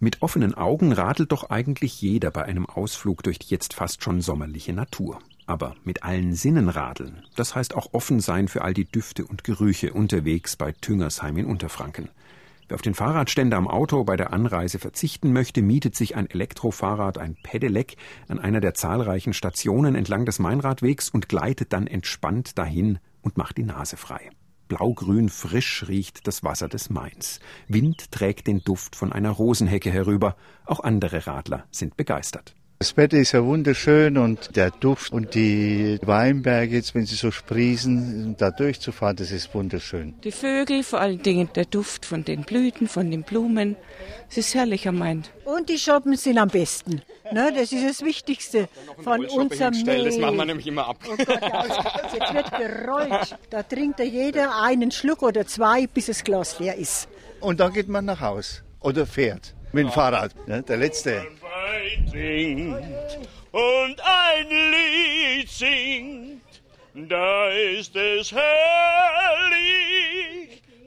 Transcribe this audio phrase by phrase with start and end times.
[0.00, 4.20] Mit offenen Augen radelt doch eigentlich jeder bei einem Ausflug durch die jetzt fast schon
[4.20, 5.18] sommerliche Natur.
[5.46, 9.42] Aber mit allen Sinnen radeln, das heißt auch offen sein für all die Düfte und
[9.42, 12.10] Gerüche unterwegs bei Tüngersheim in Unterfranken.
[12.68, 17.18] Wer auf den Fahrradständer am Auto bei der Anreise verzichten möchte, mietet sich ein Elektrofahrrad,
[17.18, 17.96] ein Pedelec,
[18.28, 23.56] an einer der zahlreichen Stationen entlang des Mainradwegs und gleitet dann entspannt dahin und macht
[23.56, 24.30] die Nase frei.
[24.68, 27.40] Blaugrün frisch riecht das Wasser des Mains.
[27.66, 30.36] Wind trägt den Duft von einer Rosenhecke herüber.
[30.66, 32.54] Auch andere Radler sind begeistert.
[32.80, 37.32] Das Wetter ist ja wunderschön und der Duft und die Weinberge, jetzt wenn sie so
[37.32, 40.14] sprießen, da durchzufahren, das ist wunderschön.
[40.22, 43.74] Die Vögel, vor allen Dingen der Duft von den Blüten, von den Blumen,
[44.30, 45.24] es ist herrlich am Main.
[45.44, 47.02] Und die Shoppen sind am besten.
[47.32, 48.68] Ne, das ist das Wichtigste
[49.02, 50.04] von unserem Mehl.
[50.04, 50.98] Das machen wir nämlich immer ab.
[51.04, 51.28] Oh Gott,
[52.14, 53.36] jetzt wird gerollt.
[53.50, 57.08] Da trinkt ja jeder einen Schluck oder zwei, bis das Glas leer ist.
[57.40, 60.32] Und dann geht man nach Haus oder fährt mit dem Fahrrad.
[60.46, 61.26] Ne, der letzte.
[63.50, 66.42] Und ein Lied singt,
[66.94, 68.42] da ist es herrlich,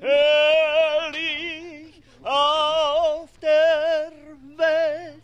[0.00, 4.12] herrlich auf der
[4.56, 5.22] Welt.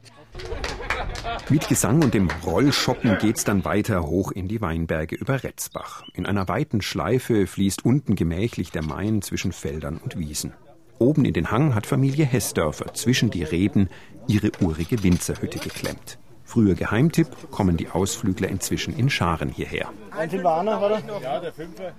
[1.51, 6.03] Mit Gesang und dem Rollschoppen geht's dann weiter hoch in die Weinberge über Retzbach.
[6.15, 10.55] In einer weiten Schleife fließt unten gemächlich der Main zwischen Feldern und Wiesen.
[10.99, 13.91] Oben in den Hang hat Familie Hessdörfer zwischen die Reben
[14.27, 16.19] ihre urige Winzerhütte geklemmt.
[16.45, 19.91] Früher Geheimtipp, kommen die Ausflügler inzwischen in Scharen hierher.
[20.13, 21.03] Ein Silvaner, oder?
[21.21, 21.93] Ja, der Fünfer.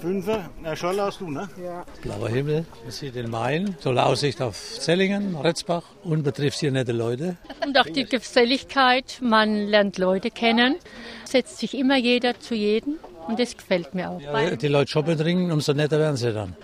[0.00, 1.48] Fünfer, na schon laust du, ne?
[1.62, 1.84] Ja.
[2.02, 6.92] Blauer Himmel, man sieht den Main, tolle Aussicht auf Zellingen, Retzbach und betrifft hier nette
[6.92, 7.36] Leute.
[7.64, 10.76] Und auch die Geselligkeit, man lernt Leute kennen,
[11.24, 12.96] setzt sich immer jeder zu jedem.
[13.26, 14.20] Und das gefällt mir auch.
[14.20, 16.56] Ja, die Leute shoppen trinken, umso netter werden sie dann.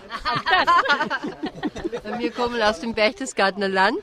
[2.17, 3.99] Wir kommen aus dem Berchtesgadener Land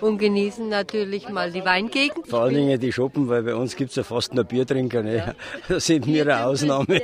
[0.00, 2.28] und genießen natürlich mal die Weingegend.
[2.28, 5.02] Vor allen Dingen die Shoppen, weil bei uns gibt es ja fast nur Biertrinker.
[5.02, 5.16] Ne?
[5.16, 5.34] Ja.
[5.68, 7.00] Das sind wir eine Ausnahme.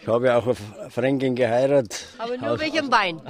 [0.00, 2.06] Ich habe ja auch eine Fränkin geheiratet.
[2.18, 3.20] Aber nur wegen dem Wein.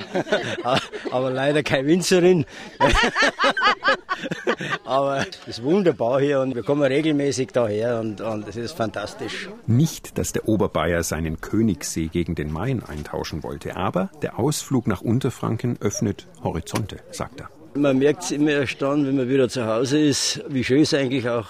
[1.10, 2.44] Aber leider keine Winzerin.
[4.84, 9.48] Aber es ist wunderbar hier und wir kommen regelmäßig daher und, und es ist fantastisch.
[9.66, 15.00] Nicht, dass der Oberbayer seinen Königssee gegen den Main eintauschen wollte, aber der Ausflug nach
[15.00, 17.48] Unterfranken öffnet Horizonte, sagt er.
[17.74, 20.92] Man merkt es immer erst dann, wenn man wieder zu Hause ist, wie schön es
[20.92, 21.46] eigentlich auch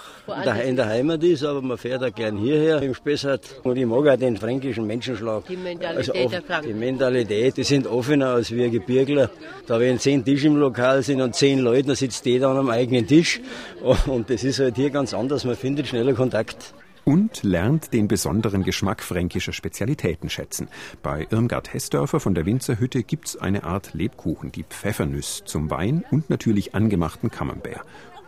[0.65, 3.41] in der Heimat ist, aber man fährt auch gern hierher im Spessart.
[3.63, 5.45] Und ich mag auch den fränkischen Menschenschlag.
[5.47, 6.67] Die Mentalität also der Franken.
[6.67, 9.31] Die Mentalität, die sind offener als wir Gebirgler.
[9.65, 12.69] Da wenn zehn Tische im Lokal sind und zehn Leute, dann sitzt jeder an einem
[12.69, 13.41] eigenen Tisch.
[14.05, 16.73] Und das ist halt hier ganz anders, man findet schneller Kontakt
[17.09, 20.67] und lernt den besonderen Geschmack fränkischer Spezialitäten schätzen.
[21.01, 26.29] Bei Irmgard Hessdörfer von der Winzerhütte gibt's eine Art Lebkuchen, die Pfeffernüss zum Wein und
[26.29, 27.81] natürlich angemachten Camembert.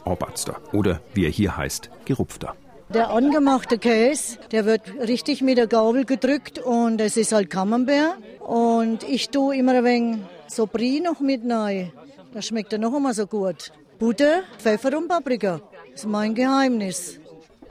[0.03, 2.55] Orbatster oder wie er hier heißt, gerupfter.
[2.89, 8.17] Der angemachte Käse, der wird richtig mit der Gabel gedrückt und es ist halt Camembert.
[8.39, 11.91] Und ich tue immer ein wenig Sopri noch mit rein.
[12.33, 13.71] Das schmeckt dann noch einmal so gut.
[13.99, 15.61] Butter, Pfeffer und Paprika.
[15.91, 17.20] Das ist mein Geheimnis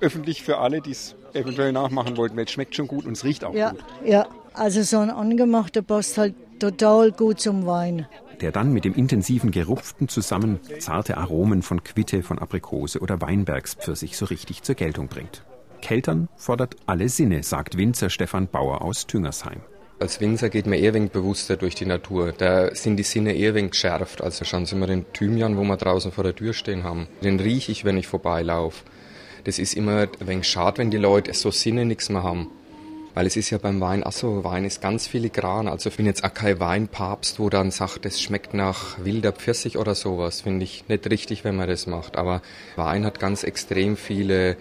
[0.00, 3.24] öffentlich für alle, die es eventuell nachmachen wollten, weil es schmeckt schon gut und es
[3.24, 3.84] riecht auch ja, gut.
[4.04, 8.06] Ja, also so ein angemachter passt halt total gut zum Wein.
[8.40, 14.16] Der dann mit dem intensiven Gerupften zusammen zarte Aromen von Quitte, von Aprikose oder Weinbergspfirsich
[14.16, 15.44] so richtig zur Geltung bringt.
[15.82, 19.60] Keltern fordert alle Sinne, sagt Winzer Stefan Bauer aus Tüngersheim.
[19.98, 22.32] Als Winzer geht man eher wenig bewusster durch die Natur.
[22.32, 24.22] Da sind die Sinne eher wenig geschärft.
[24.22, 27.06] Also schauen Sie mal den Thymian, wo wir draußen vor der Tür stehen haben.
[27.22, 28.82] Den rieche ich, wenn ich vorbeilaufe
[29.44, 32.48] das ist immer ein wenig schade, wenn die Leute so Sinne nichts mehr haben.
[33.14, 35.66] Weil es ist ja beim Wein, ach so, Wein ist ganz filigran.
[35.66, 39.78] Also ich bin jetzt auch kein Weinpapst, wo dann sagt, es schmeckt nach wilder Pfirsich
[39.78, 40.42] oder sowas.
[40.42, 42.16] Finde ich nicht richtig, wenn man das macht.
[42.16, 42.40] Aber
[42.76, 44.56] Wein hat ganz extrem viele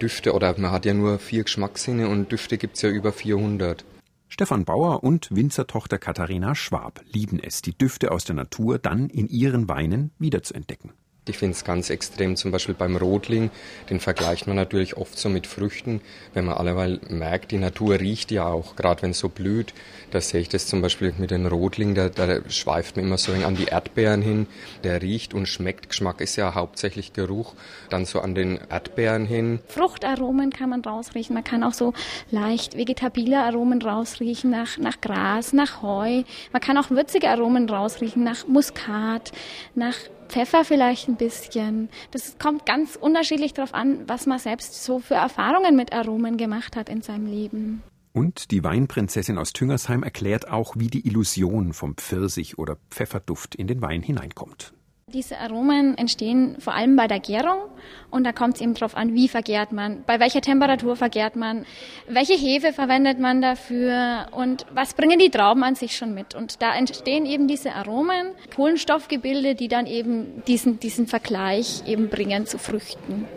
[0.00, 3.84] Düfte oder man hat ja nur vier Geschmackssinne und Düfte gibt's ja über 400.
[4.28, 9.28] Stefan Bauer und Winzertochter Katharina Schwab lieben es, die Düfte aus der Natur dann in
[9.28, 10.92] ihren Weinen wiederzuentdecken.
[11.28, 13.50] Ich finde es ganz extrem, zum Beispiel beim Rotling,
[13.90, 16.00] den vergleicht man natürlich oft so mit Früchten,
[16.34, 19.74] wenn man alleweil merkt, die Natur riecht ja auch, gerade wenn es so blüht.
[20.12, 23.32] Da sehe ich das zum Beispiel mit den Rotling, da, da schweift man immer so
[23.32, 24.46] an die Erdbeeren hin,
[24.84, 25.88] der riecht und schmeckt.
[25.88, 27.54] Geschmack ist ja hauptsächlich Geruch,
[27.90, 29.58] dann so an den Erdbeeren hin.
[29.66, 31.92] Fruchtaromen kann man rausriechen, man kann auch so
[32.30, 36.22] leicht vegetabile Aromen rausriechen, nach, nach Gras, nach Heu.
[36.52, 39.32] Man kann auch würzige Aromen rausriechen, nach Muskat,
[39.74, 39.96] nach
[40.28, 41.88] Pfeffer vielleicht ein bisschen.
[42.10, 46.76] Das kommt ganz unterschiedlich darauf an, was man selbst so für Erfahrungen mit Aromen gemacht
[46.76, 47.82] hat in seinem Leben.
[48.12, 53.66] Und die Weinprinzessin aus Tüngersheim erklärt auch, wie die Illusion vom Pfirsich oder Pfefferduft in
[53.66, 54.72] den Wein hineinkommt.
[55.12, 57.70] Diese Aromen entstehen vor allem bei der Gärung
[58.10, 61.64] und da kommt es eben darauf an, wie vergärt man, bei welcher Temperatur vergärt man,
[62.08, 66.34] welche Hefe verwendet man dafür und was bringen die Trauben an sich schon mit.
[66.34, 72.44] Und da entstehen eben diese Aromen, Kohlenstoffgebilde, die dann eben diesen, diesen Vergleich eben bringen
[72.46, 73.28] zu Früchten.